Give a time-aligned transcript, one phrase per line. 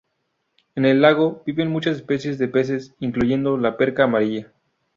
[0.73, 4.51] En el lago viven muchas especies de peces, incluyendo la perca amarilla.